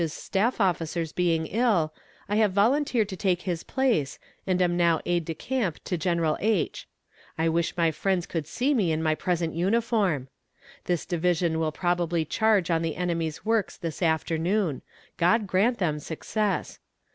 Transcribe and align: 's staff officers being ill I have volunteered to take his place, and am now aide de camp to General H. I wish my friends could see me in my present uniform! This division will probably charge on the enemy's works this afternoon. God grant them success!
's 0.01 0.11
staff 0.13 0.59
officers 0.59 1.11
being 1.11 1.45
ill 1.45 1.93
I 2.27 2.37
have 2.37 2.53
volunteered 2.53 3.07
to 3.09 3.15
take 3.15 3.43
his 3.43 3.61
place, 3.61 4.17
and 4.47 4.59
am 4.59 4.75
now 4.75 4.99
aide 5.05 5.25
de 5.25 5.35
camp 5.35 5.77
to 5.83 5.95
General 5.95 6.37
H. 6.39 6.87
I 7.37 7.47
wish 7.47 7.77
my 7.77 7.91
friends 7.91 8.25
could 8.25 8.47
see 8.47 8.73
me 8.73 8.91
in 8.91 9.03
my 9.03 9.13
present 9.13 9.53
uniform! 9.53 10.27
This 10.85 11.05
division 11.05 11.59
will 11.59 11.71
probably 11.71 12.25
charge 12.25 12.71
on 12.71 12.81
the 12.81 12.95
enemy's 12.95 13.45
works 13.45 13.77
this 13.77 14.01
afternoon. 14.01 14.81
God 15.17 15.45
grant 15.45 15.77
them 15.77 15.99
success! 15.99 16.79